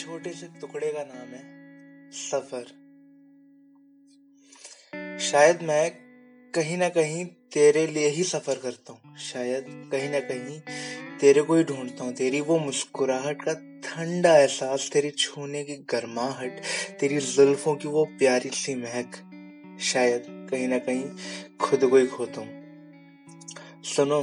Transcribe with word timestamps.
छोटे 0.00 0.30
से 0.30 0.46
टुकड़े 0.60 0.92
का 0.92 1.04
नाम 1.04 1.28
है 1.28 1.42
सफ़र। 2.12 2.64
शायद 5.18 5.62
मैं 5.62 5.90
कहीं 6.54 6.78
ना 6.78 6.88
कहीं 6.88 7.24
तेरे 7.24 7.86
लिए 7.86 8.08
ही 8.08 8.24
सफ़र 8.24 8.54
करता 8.54 8.92
हूँ। 8.92 9.16
शायद 9.16 9.88
कहीं 9.92 10.10
ना 10.10 10.20
कहीं 10.20 10.60
तेरे 11.20 11.42
को 11.42 11.54
ही 11.54 11.64
ढूंढता 11.64 12.04
हूँ। 12.04 12.14
तेरी 12.14 12.40
वो 12.40 12.58
मुस्कुराहट 12.58 13.42
का 13.42 13.54
ठंडा 13.54 14.38
एहसास, 14.38 14.90
तेरी 14.92 15.10
छूने 15.10 15.64
की 15.64 15.76
गर्माहट, 15.76 16.60
तेरी 17.00 17.18
जुल्फों 17.18 17.76
की 17.76 17.88
वो 17.88 18.04
प्यारी 18.04 18.50
सी 18.50 18.74
महक। 18.74 19.30
शायद 19.80 20.48
कहीं 20.50 20.68
ना 20.68 20.78
कहीं 20.78 21.10
खुद 21.60 21.90
को 21.90 21.96
ही 21.96 22.06
खोता 22.06 22.40
हूँ। 22.40 22.64
सुनो, 23.84 24.20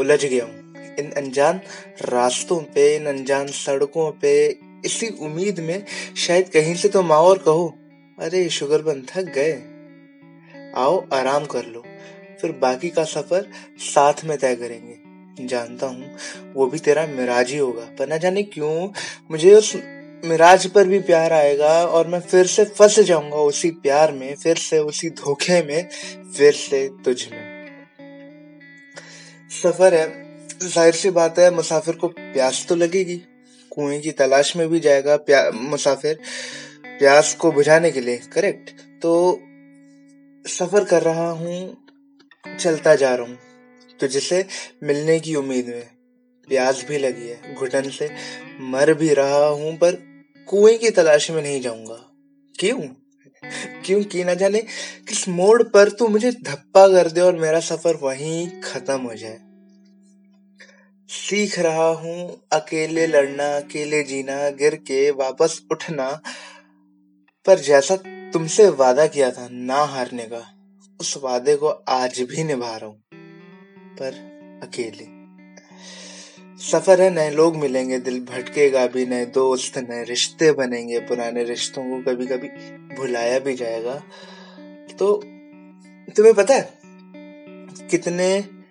उलझ 0.00 0.24
गया 0.24 0.44
हूँ। 0.44 0.57
इन 0.98 1.10
अनजान 1.10 1.60
रास्तों 2.02 2.60
पे, 2.60 2.96
इन 2.96 3.06
अनजान 3.06 3.46
सड़कों 3.46 4.10
पे, 4.10 4.58
इसी 4.84 5.08
उम्मीद 5.08 5.60
में 5.60 5.84
शायद 6.16 6.48
कहीं 6.48 6.74
से 6.74 6.88
तो 6.88 7.02
माओ 7.02 7.26
और 7.26 7.38
कहो, 7.38 7.78
अरे 8.18 8.48
शुगर 8.48 8.82
बन 8.82 9.02
थक 9.02 9.22
गए। 9.22 9.52
आओ, 10.76 11.06
आराम 11.12 11.44
कर 11.44 11.64
लो। 11.64 11.84
फिर 12.40 12.52
बाकी 12.52 12.90
का 12.90 13.04
सफ़र 13.04 13.48
साथ 13.78 14.24
में 14.24 14.38
तय 14.38 14.56
करेंगे। 14.56 15.08
जानता 15.46 15.86
हूँ, 15.86 16.16
वो 16.54 16.66
भी 16.66 16.78
तेरा 16.78 17.06
मिराज 17.06 17.50
ही 17.50 17.58
होगा। 17.58 17.82
पर 17.82 18.12
न 18.12 18.18
जाने 18.18 18.42
क्यों, 18.42 18.88
मुझे 19.30 19.54
उस 19.54 19.76
मिराज 20.24 20.66
पर 20.66 20.84
भी 20.84 20.98
प्यार 20.98 21.32
आएगा 21.32 21.86
और 21.86 22.06
मैं 22.06 22.20
फिर 22.20 22.46
से 22.46 22.64
फंस 22.64 23.00
जाऊँगा 23.00 23.36
उसी 23.36 23.70
प्यार 23.70 24.12
में, 24.12 24.34
फिर 24.34 24.56
से 24.56 24.78
उसी 24.78 25.10
धोखे 25.10 25.62
में, 25.62 25.88
फिर 26.36 26.52
से 26.52 26.90
तुझ 27.04 27.28
में। 27.28 27.58
सफ़र 29.62 29.94
है। 29.94 30.27
ज़ाहिर 30.60 30.94
सी 30.94 31.10
बात 31.10 31.38
है, 31.38 31.50
मुसाफिर 31.50 31.94
को 31.94 32.08
प्यास 32.08 32.64
तो 32.68 32.76
लगेगी। 32.76 33.16
कुएँ 33.72 34.00
की 34.00 34.10
तलाश 34.12 34.56
में 34.56 34.68
भी 34.68 34.80
जाएगा 34.80 35.50
मुसाफिर 35.54 36.18
प्यास 36.86 37.34
को 37.34 37.50
बुझाने 37.52 37.90
के 37.90 38.00
लिए 38.00 38.16
करेक्ट 38.32 38.70
तो 39.02 39.12
सफ़र 40.44 40.84
कर 40.84 41.02
रहा 41.02 41.28
हूँ, 41.30 41.76
चलता 42.44 42.94
जा 42.94 43.14
रहा 43.14 43.26
हूँ। 43.26 43.38
तो 44.00 44.06
जिसे 44.06 44.44
मिलने 44.82 45.18
की 45.20 45.34
उम्मीद 45.34 45.66
में 45.66 45.88
प्यास 46.48 46.84
भी 46.88 46.98
लगी 46.98 47.28
है, 47.28 47.54
घुटन 47.54 47.90
से 47.90 48.10
मर 48.60 48.94
भी 48.94 49.12
रहा 49.14 49.46
हूँ, 49.46 49.76
पर 49.76 49.92
कुएँ 50.48 50.76
की 50.78 50.90
तलाश 50.90 51.30
में 51.30 51.42
नहीं 51.42 51.60
जाऊँगा। 51.60 52.04
क्यों? 52.54 52.78
क्योंकि 53.86 54.24
ना 54.24 54.34
जाने, 54.34 54.60
किस 55.08 55.28
मोड़ 55.28 55.62
पर 55.62 55.88
तू 55.88 56.08
मुझे 56.08 56.30
धप्पा 56.32 56.86
कर 56.88 57.10
दे 57.10 57.20
और 57.20 57.36
मेरा 57.36 57.60
सफ़र 57.60 57.98
वहीं 58.02 58.48
खत्म 58.60 59.00
हो 59.00 59.14
जाए। 59.14 59.38
सीख 61.08 61.58
रहा 61.58 61.86
हूँ, 61.88 62.42
अकेले 62.52 63.06
लड़ना, 63.06 63.44
अकेले 63.56 64.02
जीना, 64.02 64.48
गिर 64.50 64.74
के 64.76 65.10
वापस 65.10 65.60
उठना। 65.72 66.08
पर 67.46 67.58
जैसा 67.58 67.96
तुमसे 68.32 68.68
वादा 68.68 69.06
किया 69.06 69.30
था 69.30 69.46
ना 69.50 69.78
हारने 69.84 70.24
का, 70.24 70.42
उस 71.00 71.16
वादे 71.22 71.54
को 71.56 71.68
आज 71.68 72.20
भी 72.20 72.44
निभा 72.44 72.76
रहा 72.76 72.86
हूँ, 72.86 73.00
पर 73.98 74.60
अकेले। 74.62 75.06
सफ़र 76.62 77.00
है, 77.02 77.10
नए 77.10 77.30
लोग 77.30 77.56
मिलेंगे, 77.56 77.98
दिल 77.98 78.20
भटकेगा 78.20 78.86
भी, 78.86 79.06
नए 79.06 79.24
दोस्त, 79.26 79.78
नए 79.78 80.02
रिश्ते 80.04 80.50
बनेंगे, 80.52 80.98
पुराने 81.00 81.44
रिश्तों 81.44 81.84
को 81.84 82.00
कभी 82.02 82.26
कभी 82.26 82.48
भुलाया 82.96 83.38
भी 83.38 83.54
जाएगा। 83.54 83.94
तो 84.98 85.14
तुम्हें 86.08 86.34
पता 86.34 86.54
है, 86.54 86.78
कितने 87.90 88.28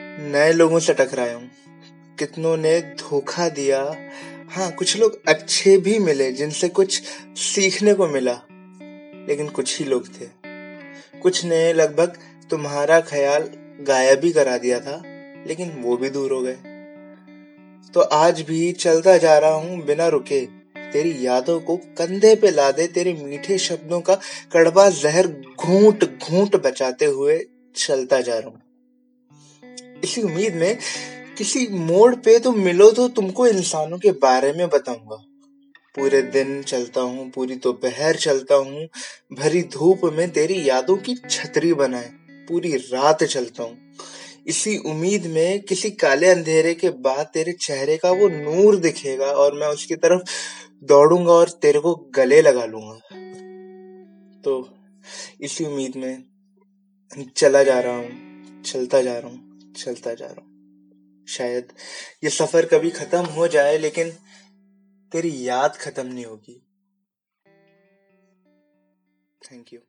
नए 0.00 0.52
लोगों 0.52 0.78
से 0.78 0.94
टकराया 0.94 1.34
हूँ। 1.34 1.50
कितनों 2.18 2.56
ने 2.56 2.80
धोखा 3.00 3.48
दिया। 3.48 3.80
हाँ 4.50 4.70
कुछ 4.72 4.96
लोग 4.96 5.20
अच्छे 5.28 5.76
भी 5.78 5.98
मिले, 5.98 6.30
जिनसे 6.32 6.68
कुछ 6.68 7.00
सीखने 7.38 7.94
को 7.94 8.06
मिला, 8.06 8.32
लेकिन 9.28 9.48
कुछ 9.48 9.78
ही 9.78 9.84
लोग 9.84 10.08
थे। 10.10 10.26
कुछ 11.20 11.44
ने 11.44 11.72
लगभग 11.72 12.18
तुम्हारा 12.50 13.00
ख्याल 13.00 13.50
गायब 13.80 14.20
भी 14.20 14.32
करा 14.32 14.56
दिया 14.58 14.80
था, 14.80 15.02
लेकिन 15.46 15.70
वो 15.82 15.96
भी 15.96 16.10
दूर 16.10 16.32
हो 16.32 16.40
गए। 16.42 16.56
तो 17.94 18.00
आज 18.00 18.40
भी 18.40 18.60
चलता 18.72 19.16
जा 19.18 19.38
रहा 19.38 19.50
हूँ 19.50 19.84
बिना 19.84 20.08
रुके। 20.08 20.40
तेरी 20.92 21.26
यादों 21.26 21.58
को 21.60 21.76
कंधे 21.98 22.34
पे 22.34 22.50
ला 22.50 22.70
दे 22.70 22.86
तेरे 22.86 23.12
मीठे 23.14 23.58
शब्दों 23.58 24.00
का 24.00 24.14
कड़वा 24.52 24.88
जहर 24.90 25.26
घूंट 25.60 26.04
घूंट 26.04 26.56
बचाते 26.56 27.04
हुए 27.04 27.38
चलता 27.76 28.20
जा 28.20 28.38
रहा 28.38 28.48
हूँ। 28.48 28.60
इसी 30.04 30.22
उम्मीद 30.22 30.54
में 30.54 30.78
किसी 31.38 31.66
मोड़ 31.68 32.14
पे 32.14 32.38
तो 32.38 32.52
मिलो 32.52 32.90
तो 32.90 33.08
तुमको 33.08 33.46
इंसानों 33.46 33.98
के 33.98 34.10
बारे 34.12 34.52
में 34.52 34.68
बताऊँगा। 34.68 35.16
पूरे 35.94 36.22
दिन 36.22 36.62
चलता 36.62 37.00
हूँ, 37.00 37.30
पूरी 37.30 37.54
दोपहर 37.54 38.14
तो 38.14 38.20
चलता 38.20 38.54
हूँ, 38.54 38.88
भरी 39.32 39.62
धूप 39.62 40.00
में 40.04 40.30
तेरी 40.30 40.68
यादों 40.68 40.96
की 40.96 41.14
छतरी 41.30 41.72
बनाए, 41.74 42.10
पूरी 42.48 42.76
रात 42.76 43.24
चलता 43.24 43.62
हूँ। 43.62 43.94
इसी 44.46 44.76
उम्मीद 44.78 45.26
में 45.26 45.60
किसी 45.60 45.90
काले 45.90 46.28
अंधेरे 46.28 46.74
के 46.74 46.90
बाद 46.90 47.26
तेरे 47.26 47.52
चेहरे 47.52 47.96
का 47.96 48.10
वो 48.10 48.28
नूर 48.28 48.76
दिखेगा 48.76 49.26
और 49.26 49.54
मैं 49.54 49.68
उसकी 49.68 49.96
तरफ़ 49.96 50.22
दौड़ूँगा 50.84 51.32
और 51.32 51.48
तेरे 51.48 51.78
को 51.78 51.94
गले 52.14 52.42
लगा 52.42 52.64
लूँगा। 52.64 52.98
तो 54.44 54.68
इसी 55.40 55.64
उम्मीद 55.64 55.96
में 55.96 56.24
चला 57.36 57.62
जा 57.62 57.80
रहा 57.80 57.96
हूँ, 57.96 58.62
चलता 58.62 59.02
जा 59.02 59.18
रहा 59.18 59.30
हूँ, 59.30 59.72
चलता 59.76 60.14
जा 60.14 60.26
रहा 60.26 60.40
हूँ। 60.40 60.47
शायद 61.28 61.72
ये 62.24 62.30
सफ़र 62.30 62.66
कभी 62.66 62.90
खत्म 62.90 63.24
हो 63.26 63.48
जाए, 63.48 63.76
लेकिन 63.78 64.10
तेरी 65.12 65.48
याद 65.48 65.76
खत्म 65.76 66.06
नहीं 66.06 66.24
होगी। 66.24 66.62
Thank 69.42 69.72
you 69.72 69.80